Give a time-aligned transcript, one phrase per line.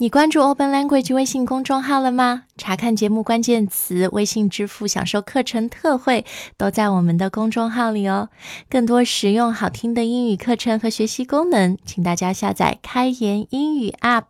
[0.00, 2.44] 你关注 Open Language 微信公众号了吗？
[2.56, 6.24] 查看节目关键词、微信支付、享受课程特惠，
[6.56, 8.30] 都在我们的公众号里哦。
[8.70, 14.24] 更多实用好听的英语课程和学习功能，请大家下载开言英语 App。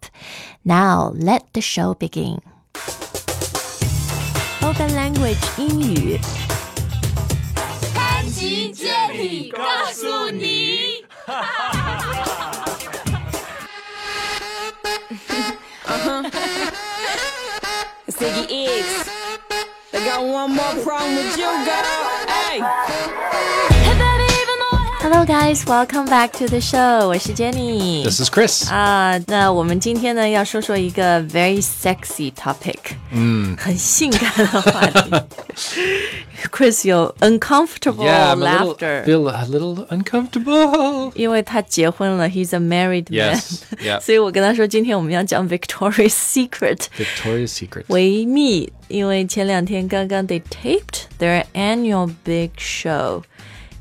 [0.64, 2.39] Now let the show begin.
[4.62, 6.18] Open Language 英语。
[7.95, 9.62] 开吉接力告
[9.93, 11.05] 诉你。
[20.54, 22.00] more problem with you, girl.
[22.28, 23.80] Hey.
[25.20, 27.08] Hello guys, welcome back to the show.
[27.08, 28.04] 我是 Jenny。
[28.04, 28.70] This is Chris.
[28.72, 32.77] 啊，那我们今天呢要说说一个 very sexy topic，
[33.12, 35.12] 嗯，很性感的话题。
[36.52, 41.12] Chris 有 uncomfortable yeah, I'm a little, laughter， feel a little uncomfortable.
[41.16, 43.99] 因为他结婚了，he's a married man， Yes, yeah.
[43.99, 47.84] 所 以我跟他说今天我们要讲 Victoria's Secret Victoria's Secret.
[47.88, 53.24] 维密，因为前两天刚刚 they taped their annual big show。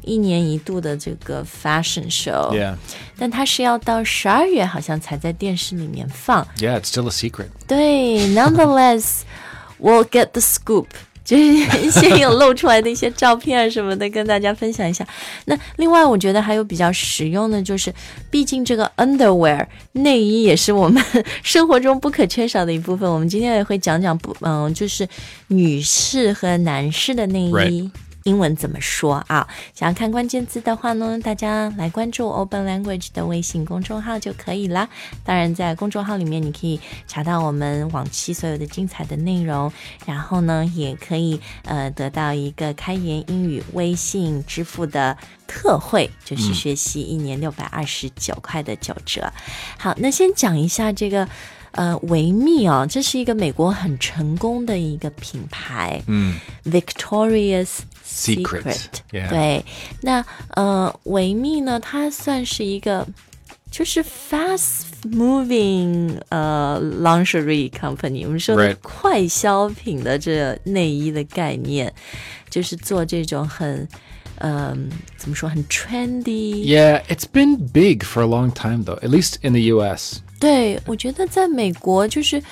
[0.01, 2.75] 一年一度的这个 fashion show，Yeah.
[3.17, 6.47] 但它是要到十二月好像才在电视里面放。
[6.57, 7.47] Yeah, it's still a secret.
[7.67, 9.21] 对，nonetheless
[9.79, 10.87] we'll get the scoop。
[11.25, 15.05] 就是先有露出来的一些照片啊什么的，跟大家分享一下。
[15.45, 17.93] 那另外，我觉得还有比较实用的，就是
[18.31, 21.03] 毕竟这个 underwear 内衣也是我们
[21.43, 23.07] 生活中不可缺少的一部分。
[23.07, 25.07] 我们今天也会讲讲不，嗯，就是
[25.49, 27.51] 女士和男士的内衣。
[27.51, 27.91] Right.
[28.29, 29.47] 英文怎么说啊？
[29.73, 34.87] 想要看关键字的话呢，大家来关注 Open Language 的微信公众号就可以啦。
[35.23, 39.73] 当然，在公众号里面你可以查到我们往期所有的精彩的内容，
[40.05, 49.33] 然后呢，也可以呃得到一个开言英语微信支付的特惠，就是学习一年六百二十九块的九折。
[49.79, 51.27] 好，那先讲一下这个。
[51.71, 56.35] 呃，维密哦，这是一个美国很成功的一个品牌，嗯
[56.65, 59.64] ，Victoria's Secret， Secret， yeah 对，
[60.02, 63.06] 那呃，维密呢，它算是一个
[63.70, 71.92] 就是 fast moving 呃 lingerie company，我们说的 Right 快消品的这内衣的概念，
[72.48, 73.88] 就是做这种很
[74.38, 80.18] 嗯、怎么说很 trendy， Yeah, it's been big for a long time though, at least in the US.
[80.38, 82.42] 对，我觉得在美国就是。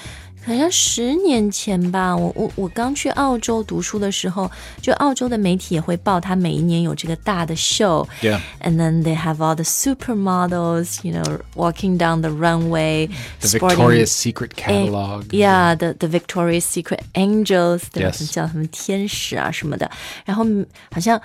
[0.47, 4.50] 好像十年前吧，我我我刚去澳洲读书的时候，
[4.81, 8.09] 就澳洲的媒体也会报，他每一年有这个大的 show。
[8.21, 8.41] Yeah.
[8.61, 13.09] And then they have all the supermodels, you know, walking down the runway,
[13.41, 15.27] The sporting- Victoria's Secret Eh, catalog.
[15.33, 19.89] Yeah, the the Victoria's Secret Angels，对吧 Yes 叫他们天使啊什么的。
[20.25, 21.21] 然后嗯好像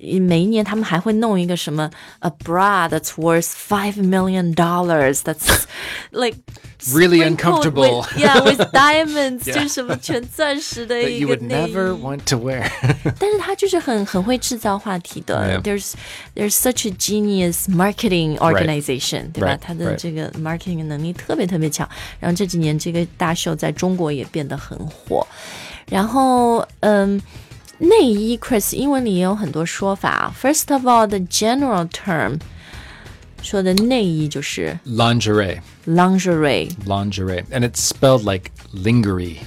[0.00, 1.90] 每一年他们还会弄一个什么
[2.20, 5.20] a bra that's worth five million dollars.
[5.22, 5.64] That's
[6.12, 6.38] like
[6.92, 8.02] Really sprinkled uncomfortable.
[8.02, 12.00] with- yeah, with diamonds， Yeah 就是什么全钻石的 That 一 you 个 would 内 never 衣。
[12.00, 12.70] want to wear.
[13.18, 15.60] 但是他就是很很会制造话题的。
[15.60, 15.62] Yeah.
[15.62, 15.92] There's
[16.34, 19.58] there's such a genius marketing organization，、对吧 Right.
[19.58, 19.96] 他的 Right.
[19.96, 21.88] 这个 marketing 能力特别特别强。
[22.20, 25.26] 然后这几年这个大秀在中国也变得很火。
[25.90, 27.20] 然后嗯。
[27.80, 30.34] 内衣，Chris，英文里也有很多说法啊。
[30.42, 32.40] First of all, the general term
[33.43, 35.59] 说的内衣就是 Lingerie.
[35.85, 37.43] lingerie，Lingerie.
[37.51, 39.37] And it's spelled like lingerie,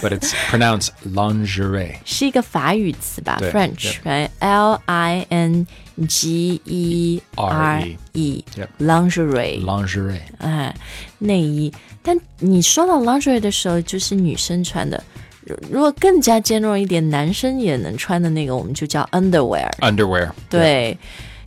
[0.00, 1.96] but it's pronounced lingerie.
[2.04, 5.66] 是一个法语词吧？French，right？L I N
[6.08, 8.44] G E R E
[8.80, 10.20] lingerie，Lingerie.
[10.38, 10.74] 哎，
[11.18, 11.72] 内衣。
[12.02, 15.04] 但你说到 lingerie 的时候，就是女生穿的。
[15.44, 19.70] 如如果更加尖锐一点，男生也能穿的那个，我们就叫 underwear。
[19.80, 20.30] Underwear.
[20.48, 20.96] 对，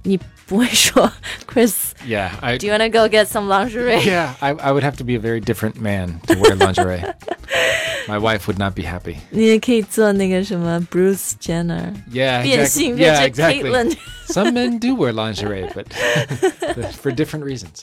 [0.03, 1.10] 你不会说
[1.46, 2.30] Chris，do Yeah.
[2.40, 4.00] I, you wanna go get some lingerie？
[4.04, 7.02] yeah, I, I would have to be a very different man to wear lingerie.
[8.08, 9.16] My wife would not be happy.
[9.30, 12.68] 你也可以做那个什么 Bruce Jenner， Yeah, 变 exactly.
[12.68, 13.70] 性变 Yeah, 成 exactly.
[13.70, 13.96] Caitlyn。
[14.26, 15.86] Some men do wear lingerie, but
[16.94, 17.82] for different reasons.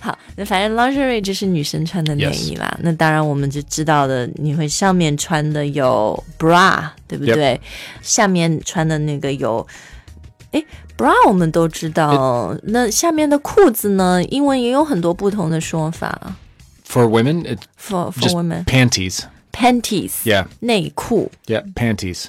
[0.00, 2.78] 好，那反正 lingerie 就是女生穿的内衣啦。
[2.82, 7.60] 那当然我们就知道的，你会上面穿的有 bra，对不对
[8.00, 9.66] 下面穿的那个有，
[10.52, 10.64] 诶
[11.00, 12.56] bra 我们都知道。
[12.64, 14.22] 那下面的裤子呢？
[14.24, 16.36] 英文也有很多不同的说法。
[16.88, 19.20] For women, it's For for just women, panties.
[19.52, 22.26] panties， Yeah, 内裤 yeah, panties.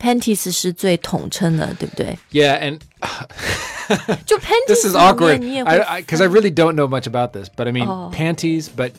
[0.00, 2.18] panties 是最统称的，对不对？
[2.32, 2.80] Yeah, and
[4.26, 5.38] 就 panties this is 里面 awkward.
[5.38, 8.10] 你也会 I because I, really don't know much about this, but I mean Oh.
[8.12, 8.66] panties.
[8.74, 8.92] But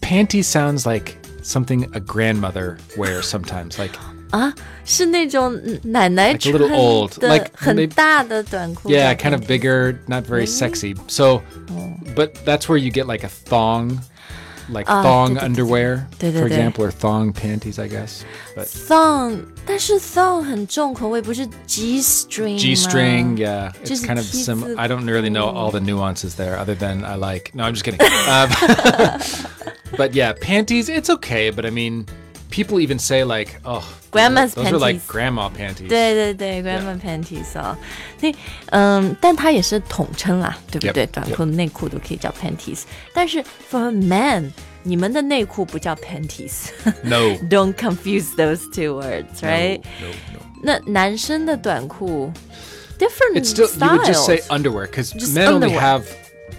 [0.00, 3.78] panties sounds like something a grandmother wears sometimes.
[3.78, 3.98] Like
[4.34, 4.52] 啊，
[4.84, 8.88] 是那种奶奶 Like a 穿 little old, 的 like 很 maybe- 大的短裤。
[8.90, 10.94] yeah, 叫 kind of panties bigger, not very sexy.
[11.08, 11.42] So,
[12.14, 13.98] but that's where you get like a thong.
[14.72, 16.56] like 啊， thong 对，对，对， underwear, 对，对， for 对。
[16.56, 18.20] example, or thong panties, I guess.
[18.54, 24.60] But thong，但是 thong 很重口味，不是 G string G string, yeah, it's Just kind of keep sim.
[24.60, 27.50] the- I don't really know all the nuances there, other than I like.
[27.52, 27.98] No, I'm just kidding.
[28.00, 28.46] Uh,
[29.96, 31.50] but yeah, panties, it's okay.
[31.50, 32.06] But I mean,
[32.50, 35.06] people even say like, oh, Grandma's those are like panties.
[35.06, 35.88] grandma panties.
[35.88, 37.76] 对对对，grandma panties 哦，
[38.18, 38.34] 所以
[38.72, 41.06] 嗯，但它也是统称啦，对不 Yep, 对？
[41.06, 42.82] 短裤、内裤都可以叫 panties，
[43.14, 44.50] 但是 for men，
[44.82, 46.70] 你们的内裤不叫 panties。
[47.04, 47.36] No.
[47.48, 49.80] Don't confuse those two words, right？
[50.00, 50.40] No, no, no.
[50.62, 52.32] 那男生的短裤，
[52.98, 55.80] different It's still you would just say styles underwear because Just men only underwear.
[55.80, 56.02] have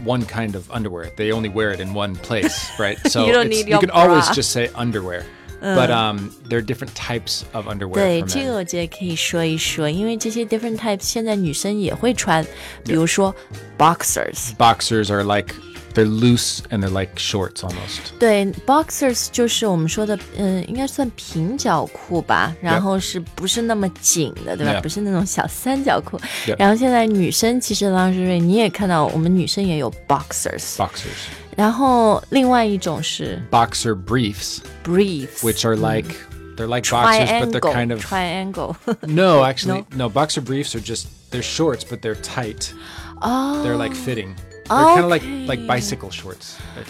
[0.05, 1.11] one kind of underwear.
[1.17, 2.97] They only wear it in one place, right?
[3.09, 4.33] So You don't it's- need you your can always bra.
[4.33, 5.25] just say underwear.
[5.61, 8.45] But um, there are different types of underwear 对， for 这 men.
[8.47, 12.43] 个我觉得可以说一说，因为这些 different types 现在女生也会穿，
[12.83, 13.35] 比如说
[13.77, 14.55] boxers。
[14.57, 15.53] Boxers are like
[15.93, 18.17] they're loose and they're like shorts almost.
[18.17, 24.81] 对，boxers 就是我们说的，嗯，应该算平角裤吧，然后是不是那么紧的，对吧 Yeah.
[24.81, 26.19] 不是那种小三角裤。
[26.47, 26.55] Yep.
[26.57, 31.29] 然后现在女生其实 lingerie 你也看到，我们女生也有 boxers， Boxers.
[31.57, 36.07] 然后另外一种是 Boxer briefs, briefs， which are like
[36.55, 38.75] they're like boxers, but they're kind of triangle。
[39.07, 40.09] no, actually no.
[40.09, 42.73] Boxer briefs are just they're shorts, but they're tight.
[43.21, 43.61] Oh.
[43.63, 44.35] They're like fitting.
[44.69, 45.45] They're kind of like Okay.
[45.47, 46.57] like bicycle shorts.
[46.75, 46.87] Like,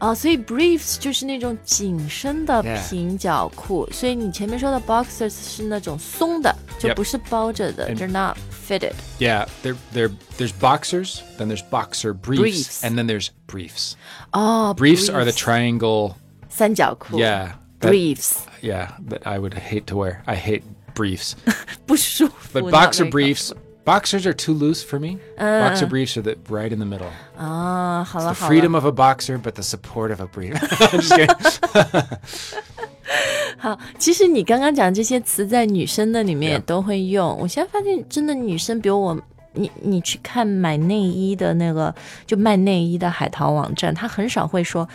[0.00, 2.90] 哦，所以 briefs 就是那种紧身的 Yeah.
[2.90, 6.94] 平角裤所以你前面说的 boxers 是那种松的，就 Yep.
[6.94, 8.36] 不是包着的 And- they're not
[8.68, 8.94] fitted。
[9.20, 12.80] Yeah, there there there's boxers, then there's boxer briefs, Briefs.
[12.82, 13.92] and then there's briefs.
[14.32, 16.14] 哦 Briefs are the triangle.
[16.48, 17.18] 三角裤。
[17.18, 20.22] Yeah, that- briefs yeah, that I would hate to wear.
[20.26, 20.62] I hate
[20.94, 21.34] briefs.
[21.86, 22.58] 不舒服。
[22.58, 23.52] But not boxer very briefs,
[23.86, 25.18] boxers are too loose for me.
[25.38, 25.60] Uh.
[25.60, 27.10] boxer briefs are the right in the middle.
[27.36, 30.54] 啊，好了 The 好了 freedom of a boxer, but the support of a brief.
[30.54, 32.18] I'm just kidding.
[33.58, 36.62] 好，其实你刚刚讲这些词在女生的里面也 Yeah.
[36.62, 37.36] 都会用。
[37.38, 39.20] 我现在发现，真的女生，比如我，
[39.52, 41.94] 你你去看买内衣的那个，
[42.26, 44.88] 就卖内衣的海淘网站，他很少会说，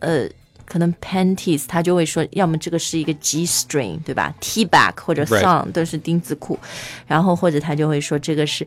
[0.00, 0.28] 呃。
[0.69, 6.57] 可能 panties，他就会说，要么这个是一个 G string，对吧？T back 或者 thong 都是丁字裤，
[7.07, 8.65] 然后或者他就会说这个是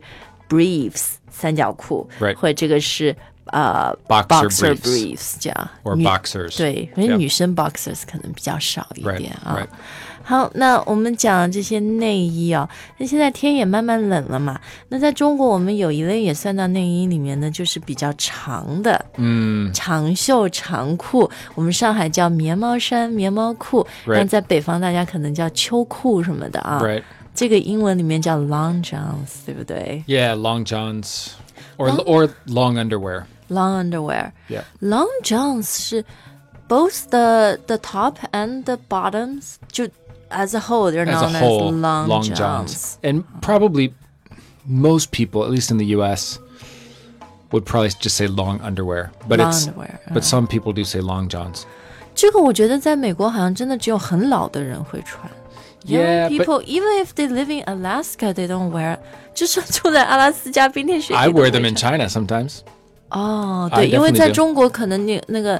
[0.49, 3.15] briefs 三角裤.或者这个是
[3.45, 5.35] 呃 Boxer briefs.
[5.39, 6.57] 这样 Or 女 boxers.
[6.57, 9.65] 对，因为女生 boxers 可能比较少一点啊。
[10.23, 12.67] 好，那我们讲这些内衣哦，
[12.97, 14.59] 那现在天也慢慢冷了嘛。
[14.87, 21.29] 那在中国，我们有一类也算到内衣里面呢，就是比较长的，嗯，长袖长裤。
[21.55, 26.79] 我们上海叫棉毛衫、棉毛裤.但在北方大家可能叫秋裤什么的啊。
[26.81, 27.03] Right.
[27.35, 31.31] 这个英文里面叫 long johns，对不对 Yeah, long johns,
[31.77, 33.23] or or long underwear。
[33.49, 34.63] Yeah.
[34.79, 36.05] Long johns 是
[36.67, 39.87] both the the top and the bottoms 就
[40.30, 42.38] as a whole they're As known a whole, as long, long johns.
[42.38, 43.92] johns, and probably
[44.66, 46.38] most people, at least in the U.S.,
[47.52, 49.10] would probably just say long underwear.
[49.26, 51.64] But Long it's underwear, but some people do say long johns.
[52.14, 55.30] 这个我觉得在美国好像真的只有很老的人会穿。
[55.86, 58.98] Young Yeah, but- people even if they live in Alaska they don't wear.
[59.32, 62.58] 就算住在阿拉斯加冰天雪地 I 都会 wear them in 穿 China sometimes.
[63.10, 64.34] 哦， I 对，因为 definitely 在 do.
[64.34, 65.58] 中国可能你那个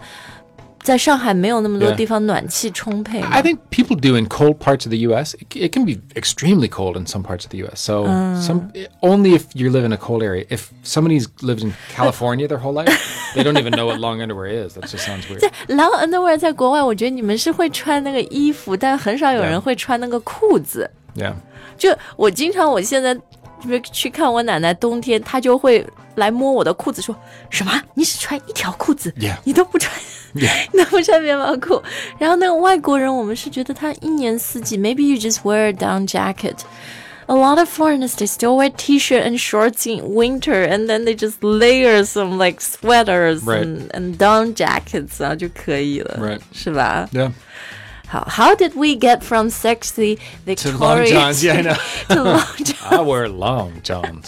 [0.82, 1.94] 在上海没有那么多 Yeah.
[1.96, 3.28] 地方暖气充沛嘛。
[3.30, 5.34] I think people do in cold parts of the U.S.
[5.34, 7.80] It, it can be extremely cold in some parts of the U.S.
[7.80, 8.06] So
[8.40, 8.70] some
[9.02, 10.46] only if you live in a cold area.
[10.48, 12.88] If somebody's lived in California their whole life,
[13.34, 14.74] they don't even know what long underwear is.
[14.74, 15.42] That just sounds weird.
[15.68, 19.60] long underwear 在国外，我觉得你们是会穿那个衣服，但很少有人 Yeah.
[19.60, 20.90] 会穿那个裤子。
[21.14, 21.34] Yeah.
[21.76, 27.14] 就我经常，我现在就是去看我奶奶，冬天她就会来摸我的裤子，说
[27.50, 27.72] 什么？
[27.94, 29.36] 你只穿一条裤子 Yeah.
[29.44, 29.94] 你都不穿
[30.34, 30.66] Yeah.
[30.72, 31.82] 你都不穿棉毛裤。
[32.18, 39.86] 然后那个外国人，我们是觉得他一年四季，maybe you just wear a down jacket。A lot of foreigners they still wear t-shirt and shorts
[39.86, 43.64] in winter, and then they just layer some like sweaters Right.
[43.64, 46.40] and and down jackets 然后就可以了 Right.
[46.52, 47.06] 是吧？
[47.12, 47.32] Yeah.
[48.12, 50.16] 好，How did we get from sexy
[50.46, 51.42] To long Victorian johns.
[51.44, 51.76] Yeah, I know.
[52.08, 52.90] to long johns？
[52.90, 54.24] I wear long johns.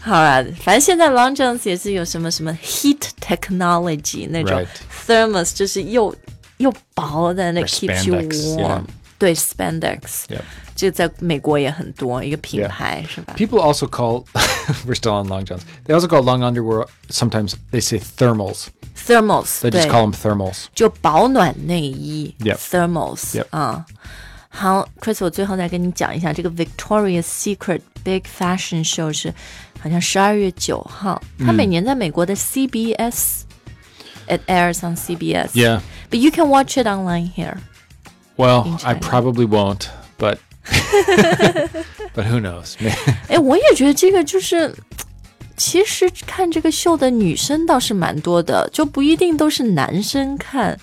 [0.00, 4.68] 好啦，反正现在 long johns 也是有什么什么 heat technology 那种 Right.
[5.06, 6.14] thermos，就是又
[6.58, 8.80] 又薄的那 Or keeps you spandex, warm。
[8.80, 8.82] yeah.
[9.18, 10.42] 对，spandex， Yep.
[10.74, 12.68] 这个在美国也很多，一个品 Yeah.
[12.68, 13.34] 牌是吧？
[13.36, 14.24] People also call.
[14.86, 15.60] we're still on long johns.
[15.86, 16.86] They also call long underwear.
[17.10, 18.66] Sometimes they say thermals.
[18.96, 20.66] thermals， They 对 just，call them thermals.
[20.74, 22.56] 就保暖内衣 Yep.
[22.56, 23.46] thermals， Yep.
[23.50, 23.84] 啊。
[24.50, 29.32] 好，Chris，我最后再跟你讲一下这个 Victoria's Secret Big Fashion Show 是
[29.80, 33.42] 好像十二月九号，它每年在美国的 CBS
[34.26, 35.52] It airs on CBS.
[35.52, 35.80] Yeah.
[36.10, 37.58] But you can watch it online here.
[38.36, 39.00] Well, In I China.
[39.00, 39.88] probably won't,
[40.18, 40.38] but
[42.14, 42.74] but who knows?
[43.28, 44.74] 哎，我也觉得这个就是，
[45.56, 50.78] 其实看这个秀的女生倒是蛮多的，就不一定都是男生看。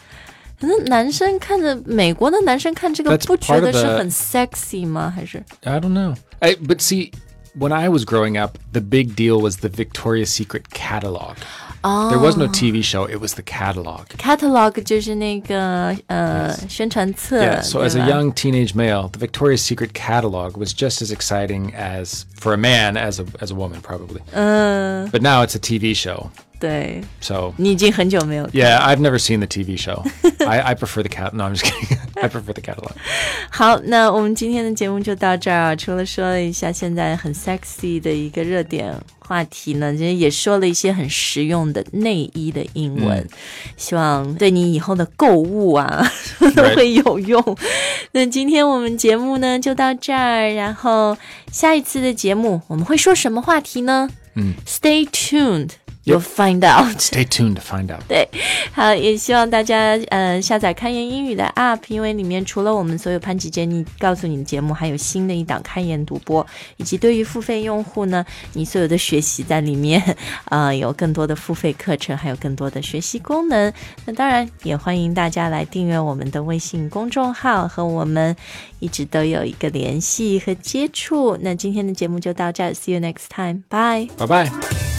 [0.60, 5.12] 可能男生看着美国的男生看这个， That's 不觉 part 得 of 是 the- 很 sexy 吗？
[5.14, 6.16] 还是 I don't know.
[6.40, 7.12] I, but see,
[7.60, 11.36] when I was growing up, the big deal was the Victoria's Secret catalog.
[11.82, 14.08] 哦 There was no TV show; it was the catalog.
[14.18, 17.62] catalog 就是那个呃宣传册 Yeah.
[17.62, 21.12] So as 对 a 吧 young teenage male, the Victoria's Secret catalog was just as
[21.12, 24.22] exciting as for a man as a as a woman, probably.
[24.34, 26.30] 嗯、 But now it's a TV show.
[26.60, 30.04] 对 So 你已经很久没有 yeah, I've never seen the TV show.
[30.48, 31.34] I, I prefer the cat.
[31.34, 31.98] No, I'm just kidding.
[32.15, 32.93] I prefer the catalog.
[33.51, 35.77] 好，那我们今天的节目就到这儿啊。
[35.77, 43.27] 除了说了一下现在很 sexy 的一个热点话题呢，其实也说了一些很实用的内衣的英文，
[43.77, 46.11] 希望对你以后的购物啊
[46.55, 47.57] 都 会有用。
[48.13, 51.17] 那今天我们节目呢就到这儿，然后
[51.53, 54.11] 下一次的节目我们会说什么话题呢？
[54.37, 55.71] 嗯，Stay tuned。
[56.05, 56.99] You'll find out。
[56.99, 58.01] Stay tuned to find out.
[58.09, 58.27] 对，
[58.73, 66.45] 好，也希望大家呃下载开言英语的 App，因为里面除了我们所有潘吉杰你告诉你的节目，还有新的一档开言独播，
[66.79, 70.03] 以及对于付费用户呢，你所有的学习在里面，
[70.49, 73.71] 呃，有更多的付费课程，还有更多的学习功能。
[74.07, 78.35] 那当然也欢迎大家来订阅我们的微信公众号，和我们
[78.79, 81.37] 一直都有一个联系和接触。
[81.43, 84.09] 那今天的节目就到这儿，See you next time，bye。
[84.17, 84.90] Bye bye.